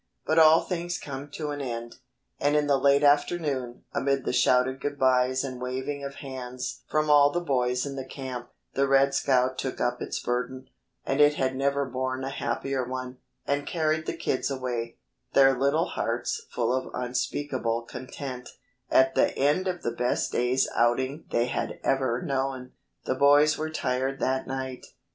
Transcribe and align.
But 0.25 0.39
all 0.39 0.61
things 0.61 0.97
come 0.97 1.29
to 1.33 1.51
an 1.51 1.61
end, 1.61 1.97
and 2.39 2.55
in 2.55 2.65
the 2.65 2.79
late 2.79 3.03
afternoon, 3.03 3.83
amid 3.93 4.25
the 4.25 4.33
shouted 4.33 4.81
good 4.81 4.97
byes 4.97 5.43
and 5.43 5.61
waving 5.61 6.03
of 6.03 6.15
hands 6.15 6.81
from 6.89 7.11
all 7.11 7.29
the 7.31 7.39
boys 7.39 7.85
in 7.85 7.95
the 7.95 8.03
camp, 8.03 8.49
the 8.73 8.87
"Red 8.87 9.13
Scout" 9.13 9.59
took 9.59 9.79
up 9.79 10.01
its 10.01 10.19
burden 10.19 10.71
and 11.05 11.21
it 11.21 11.35
had 11.35 11.55
never 11.55 11.85
borne 11.85 12.23
a 12.23 12.31
happier 12.31 12.83
one 12.83 13.19
and 13.45 13.67
carried 13.67 14.07
the 14.07 14.17
kids 14.17 14.49
away, 14.49 14.97
their 15.33 15.55
little 15.55 15.89
hearts 15.89 16.47
full 16.49 16.73
of 16.73 16.89
unspeakable 16.95 17.83
content, 17.83 18.49
at 18.89 19.13
the 19.13 19.37
end 19.37 19.67
of 19.67 19.83
the 19.83 19.91
best 19.91 20.31
day's 20.31 20.67
outing 20.75 21.25
they 21.29 21.45
had 21.45 21.79
ever 21.83 22.23
known. 22.23 22.71
The 23.05 23.13
boys 23.13 23.55
were 23.55 23.69
tired 23.69 24.19
that 24.19 24.47
night. 24.47 24.83